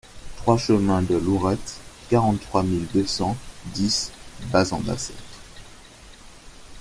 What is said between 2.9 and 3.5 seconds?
cent